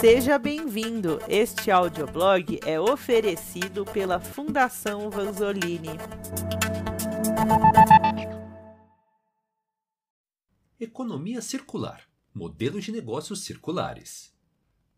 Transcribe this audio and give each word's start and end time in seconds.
Seja 0.00 0.38
bem-vindo! 0.38 1.18
Este 1.28 1.70
audioblog 1.70 2.60
é 2.64 2.78
oferecido 2.80 3.84
pela 3.84 4.20
Fundação 4.20 5.10
Vanzolini. 5.10 5.90
Economia 10.78 11.40
circular 11.40 12.08
modelos 12.38 12.84
de 12.84 12.92
negócios 12.92 13.40
circulares. 13.40 14.32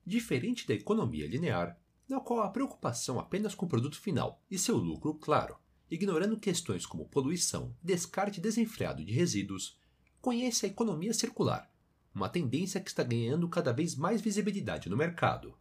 Diferente 0.05 0.67
da 0.69 0.75
economia 0.75 1.27
linear, 1.27 1.81
na 2.07 2.21
qual 2.21 2.41
a 2.41 2.51
preocupação 2.51 3.19
apenas 3.19 3.55
com 3.55 3.65
o 3.65 3.69
produto 3.69 3.99
final 3.99 4.43
e 4.51 4.59
seu 4.59 4.77
lucro 4.77 5.15
claro, 5.15 5.57
ignorando 5.91 6.39
questões 6.39 6.85
como 6.85 7.09
poluição 7.09 7.75
descarte 7.83 8.43
desenfreado 8.43 9.03
de 9.03 9.13
resíduos, 9.13 9.79
conhece 10.21 10.67
a 10.67 10.69
economia 10.69 11.15
circular, 11.15 11.71
uma 12.15 12.29
tendência 12.29 12.81
que 12.81 12.91
está 12.91 13.03
ganhando 13.03 13.49
cada 13.49 13.73
vez 13.73 13.95
mais 13.95 14.21
visibilidade 14.21 14.89
no 14.89 14.97
mercado. 14.97 15.57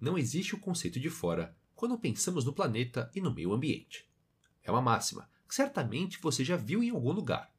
Não 0.00 0.18
existe 0.18 0.54
o 0.54 0.60
conceito 0.60 0.98
de 0.98 1.10
fora 1.10 1.56
quando 1.74 1.98
pensamos 1.98 2.44
no 2.44 2.52
planeta 2.52 3.10
e 3.14 3.20
no 3.20 3.32
meio 3.32 3.52
ambiente. 3.52 4.08
É 4.62 4.70
uma 4.70 4.82
máxima 4.82 5.30
que 5.48 5.54
certamente 5.54 6.20
você 6.20 6.44
já 6.44 6.56
viu 6.56 6.82
em 6.82 6.90
algum 6.90 7.12
lugar. 7.12 7.52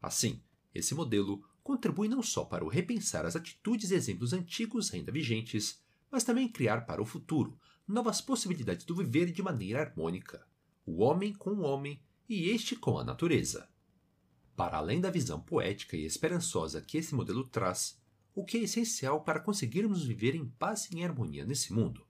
Assim, 0.00 0.40
esse 0.74 0.94
modelo 0.94 1.44
contribui 1.62 2.08
não 2.08 2.22
só 2.22 2.44
para 2.44 2.64
o 2.64 2.68
repensar 2.68 3.26
as 3.26 3.36
atitudes 3.36 3.90
e 3.90 3.94
exemplos 3.94 4.32
antigos 4.32 4.94
ainda 4.94 5.10
vigentes, 5.10 5.82
mas 6.10 6.24
também 6.24 6.48
criar 6.48 6.86
para 6.86 7.02
o 7.02 7.06
futuro 7.06 7.58
novas 7.86 8.20
possibilidades 8.20 8.86
do 8.86 8.94
viver 8.94 9.32
de 9.32 9.42
maneira 9.42 9.80
harmônica, 9.80 10.46
o 10.84 11.02
homem 11.02 11.32
com 11.32 11.50
o 11.50 11.62
homem 11.62 12.00
e 12.28 12.48
este 12.50 12.74
com 12.74 12.98
a 12.98 13.04
natureza. 13.04 13.68
Para 14.56 14.78
além 14.78 15.00
da 15.00 15.10
visão 15.10 15.38
poética 15.38 15.96
e 15.96 16.06
esperançosa 16.06 16.80
que 16.80 16.96
esse 16.96 17.14
modelo 17.14 17.46
traz, 17.46 18.00
o 18.34 18.44
que 18.44 18.56
é 18.56 18.62
essencial 18.62 19.22
para 19.22 19.38
conseguirmos 19.38 20.04
viver 20.04 20.34
em 20.34 20.46
paz 20.46 20.90
e 20.90 20.96
em 20.96 21.04
harmonia 21.04 21.44
nesse 21.44 21.72
mundo, 21.74 22.06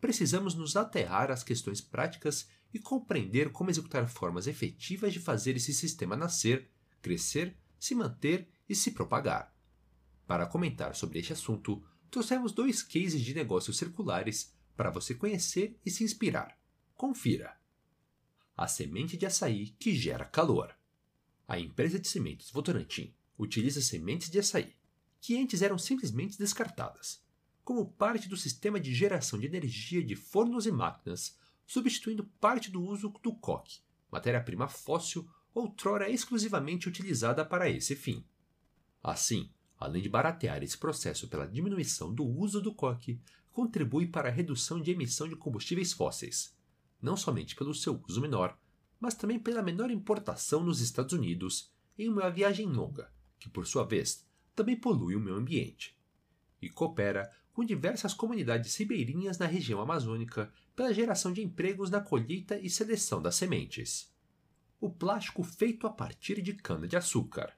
precisamos 0.00 0.54
nos 0.54 0.76
aterrar 0.76 1.30
às 1.30 1.44
questões 1.44 1.80
práticas 1.80 2.48
e 2.72 2.78
compreender 2.80 3.52
como 3.52 3.70
executar 3.70 4.08
formas 4.08 4.48
efetivas 4.48 5.12
de 5.12 5.20
fazer 5.20 5.56
esse 5.56 5.72
sistema 5.72 6.16
nascer, 6.16 6.68
crescer, 7.00 7.56
se 7.78 7.94
manter 7.94 8.48
e 8.68 8.74
se 8.74 8.90
propagar. 8.90 9.54
Para 10.26 10.46
comentar 10.46 10.96
sobre 10.96 11.20
este 11.20 11.32
assunto, 11.32 11.82
trouxemos 12.10 12.52
dois 12.52 12.82
cases 12.82 13.20
de 13.20 13.34
negócios 13.34 13.78
circulares 13.78 14.52
para 14.76 14.90
você 14.90 15.14
conhecer 15.14 15.78
e 15.86 15.90
se 15.90 16.02
inspirar. 16.02 16.58
Confira. 16.96 17.56
A 18.56 18.66
semente 18.66 19.16
de 19.16 19.26
açaí 19.26 19.68
que 19.78 19.94
gera 19.94 20.24
calor. 20.24 20.74
A 21.46 21.58
empresa 21.58 21.98
de 21.98 22.08
sementes 22.08 22.50
Votorantim 22.50 23.14
utiliza 23.38 23.80
sementes 23.82 24.30
de 24.30 24.38
açaí, 24.38 24.74
que 25.20 25.36
antes 25.36 25.60
eram 25.60 25.76
simplesmente 25.76 26.38
descartadas, 26.38 27.22
como 27.62 27.92
parte 27.92 28.28
do 28.28 28.36
sistema 28.36 28.80
de 28.80 28.94
geração 28.94 29.38
de 29.38 29.46
energia 29.46 30.02
de 30.02 30.16
fornos 30.16 30.66
e 30.66 30.72
máquinas, 30.72 31.38
substituindo 31.66 32.24
parte 32.40 32.70
do 32.70 32.82
uso 32.82 33.12
do 33.22 33.34
coque, 33.34 33.80
matéria-prima 34.10 34.68
fóssil 34.68 35.28
outrora 35.54 36.10
exclusivamente 36.10 36.88
utilizada 36.88 37.44
para 37.44 37.68
esse 37.70 37.94
fim. 37.94 38.24
Assim, 39.02 39.50
além 39.78 40.02
de 40.02 40.08
baratear 40.08 40.62
esse 40.62 40.78
processo 40.78 41.28
pela 41.28 41.46
diminuição 41.46 42.12
do 42.12 42.24
uso 42.24 42.60
do 42.60 42.74
coque, 42.74 43.20
contribui 43.50 44.06
para 44.06 44.28
a 44.28 44.32
redução 44.32 44.80
de 44.80 44.90
emissão 44.90 45.28
de 45.28 45.36
combustíveis 45.36 45.92
fósseis, 45.92 46.56
não 47.00 47.16
somente 47.16 47.54
pelo 47.54 47.74
seu 47.74 48.02
uso 48.08 48.20
menor, 48.20 48.58
mas 49.04 49.12
também 49.12 49.38
pela 49.38 49.60
menor 49.60 49.90
importação 49.90 50.64
nos 50.64 50.80
Estados 50.80 51.12
Unidos 51.12 51.70
em 51.98 52.08
uma 52.08 52.30
viagem 52.30 52.66
longa, 52.66 53.12
que 53.38 53.50
por 53.50 53.66
sua 53.66 53.84
vez 53.84 54.26
também 54.56 54.74
polui 54.74 55.14
o 55.14 55.20
meio 55.20 55.36
ambiente. 55.36 55.94
E 56.62 56.70
coopera 56.70 57.30
com 57.52 57.62
diversas 57.62 58.14
comunidades 58.14 58.74
ribeirinhas 58.74 59.36
na 59.36 59.44
região 59.44 59.78
amazônica 59.78 60.50
pela 60.74 60.94
geração 60.94 61.34
de 61.34 61.42
empregos 61.42 61.90
na 61.90 62.00
colheita 62.00 62.58
e 62.58 62.70
seleção 62.70 63.20
das 63.20 63.36
sementes. 63.36 64.10
O 64.80 64.88
plástico 64.88 65.42
feito 65.42 65.86
a 65.86 65.90
partir 65.90 66.40
de 66.40 66.54
cana-de-açúcar. 66.54 67.52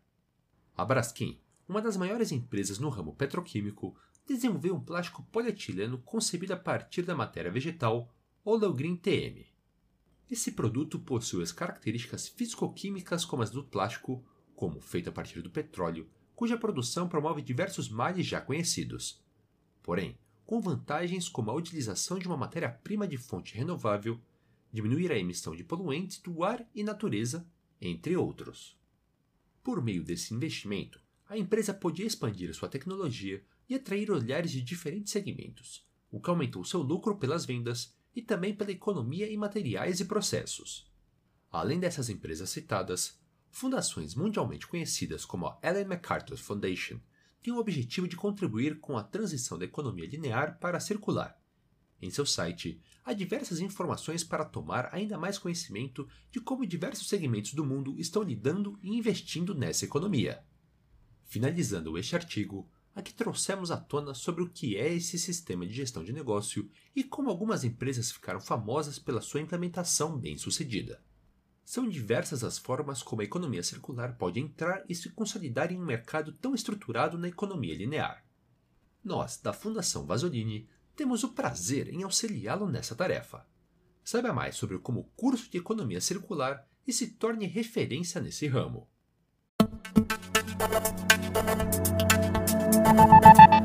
A 0.76 0.84
Braskem, 0.84 1.40
uma 1.68 1.80
das 1.80 1.96
maiores 1.96 2.32
empresas 2.32 2.80
no 2.80 2.88
ramo 2.88 3.14
petroquímico, 3.14 3.96
desenvolveu 4.26 4.74
um 4.74 4.84
plástico 4.84 5.22
polietileno 5.30 5.98
concebido 5.98 6.54
a 6.54 6.56
partir 6.56 7.02
da 7.02 7.14
matéria 7.14 7.52
vegetal 7.52 8.12
Oleogreen 8.44 8.96
TM. 8.96 9.55
Esse 10.28 10.52
produto 10.52 10.98
possui 10.98 11.42
as 11.42 11.52
características 11.52 12.26
fisicoquímicas 12.26 13.24
como 13.24 13.42
as 13.42 13.50
do 13.50 13.62
plástico, 13.62 14.24
como 14.56 14.80
feito 14.80 15.08
a 15.08 15.12
partir 15.12 15.40
do 15.40 15.50
petróleo, 15.50 16.08
cuja 16.34 16.58
produção 16.58 17.08
promove 17.08 17.40
diversos 17.40 17.88
males 17.88 18.26
já 18.26 18.40
conhecidos. 18.40 19.22
Porém, 19.82 20.18
com 20.44 20.60
vantagens 20.60 21.28
como 21.28 21.50
a 21.50 21.54
utilização 21.54 22.18
de 22.18 22.26
uma 22.26 22.36
matéria-prima 22.36 23.06
de 23.06 23.16
fonte 23.16 23.54
renovável, 23.54 24.20
diminuir 24.72 25.12
a 25.12 25.18
emissão 25.18 25.54
de 25.54 25.62
poluentes 25.62 26.18
do 26.18 26.42
ar 26.42 26.68
e 26.74 26.82
natureza, 26.82 27.46
entre 27.80 28.16
outros. 28.16 28.76
Por 29.62 29.82
meio 29.82 30.02
desse 30.02 30.34
investimento, 30.34 31.00
a 31.28 31.38
empresa 31.38 31.72
podia 31.72 32.06
expandir 32.06 32.52
sua 32.54 32.68
tecnologia 32.68 33.44
e 33.68 33.74
atrair 33.74 34.10
olhares 34.10 34.50
de 34.50 34.60
diferentes 34.60 35.12
segmentos, 35.12 35.86
o 36.10 36.20
que 36.20 36.30
aumentou 36.30 36.64
seu 36.64 36.82
lucro 36.82 37.16
pelas 37.16 37.44
vendas 37.44 37.96
e 38.16 38.22
também 38.22 38.54
pela 38.54 38.72
economia 38.72 39.30
em 39.30 39.36
materiais 39.36 40.00
e 40.00 40.06
processos. 40.06 40.90
Além 41.52 41.78
dessas 41.78 42.08
empresas 42.08 42.48
citadas, 42.48 43.20
fundações 43.50 44.14
mundialmente 44.14 44.66
conhecidas 44.66 45.26
como 45.26 45.46
a 45.46 45.58
Ellen 45.62 45.84
MacArthur 45.84 46.38
Foundation 46.38 46.98
têm 47.42 47.52
o 47.52 47.58
objetivo 47.58 48.08
de 48.08 48.16
contribuir 48.16 48.80
com 48.80 48.96
a 48.96 49.04
transição 49.04 49.58
da 49.58 49.66
economia 49.66 50.08
linear 50.08 50.58
para 50.58 50.78
a 50.78 50.80
circular. 50.80 51.38
Em 52.00 52.10
seu 52.10 52.26
site, 52.26 52.80
há 53.04 53.12
diversas 53.12 53.60
informações 53.60 54.24
para 54.24 54.44
tomar 54.44 54.88
ainda 54.92 55.18
mais 55.18 55.38
conhecimento 55.38 56.08
de 56.30 56.40
como 56.40 56.66
diversos 56.66 57.08
segmentos 57.08 57.54
do 57.54 57.64
mundo 57.64 57.94
estão 57.98 58.22
lidando 58.22 58.78
e 58.82 58.96
investindo 58.96 59.54
nessa 59.54 59.84
economia. 59.84 60.42
Finalizando 61.24 61.96
este 61.98 62.14
artigo, 62.14 62.68
aqui 62.96 63.12
trouxemos 63.12 63.70
à 63.70 63.76
tona 63.76 64.14
sobre 64.14 64.42
o 64.42 64.48
que 64.48 64.74
é 64.74 64.90
esse 64.92 65.18
sistema 65.18 65.66
de 65.66 65.74
gestão 65.74 66.02
de 66.02 66.14
negócio 66.14 66.68
e 66.94 67.04
como 67.04 67.28
algumas 67.28 67.62
empresas 67.62 68.10
ficaram 68.10 68.40
famosas 68.40 68.98
pela 68.98 69.20
sua 69.20 69.42
implementação 69.42 70.18
bem-sucedida. 70.18 71.04
São 71.62 71.86
diversas 71.86 72.42
as 72.42 72.56
formas 72.56 73.02
como 73.02 73.20
a 73.20 73.24
economia 73.24 73.62
circular 73.62 74.16
pode 74.16 74.40
entrar 74.40 74.82
e 74.88 74.94
se 74.94 75.10
consolidar 75.10 75.70
em 75.70 75.76
um 75.78 75.84
mercado 75.84 76.32
tão 76.32 76.54
estruturado 76.54 77.18
na 77.18 77.28
economia 77.28 77.76
linear. 77.76 78.24
Nós, 79.04 79.36
da 79.36 79.52
Fundação 79.52 80.06
Vasolini, 80.06 80.66
temos 80.96 81.22
o 81.22 81.34
prazer 81.34 81.88
em 81.92 82.02
auxiliá-lo 82.02 82.66
nessa 82.66 82.94
tarefa. 82.94 83.46
Saiba 84.02 84.32
mais 84.32 84.56
sobre 84.56 84.78
como 84.78 85.00
o 85.00 85.04
curso 85.04 85.50
de 85.50 85.58
economia 85.58 86.00
circular 86.00 86.66
e 86.86 86.92
se 86.92 87.08
torne 87.08 87.46
referência 87.46 88.22
nesse 88.22 88.46
ramo. 88.46 88.88
Thank 92.86 93.50
you. 93.50 93.55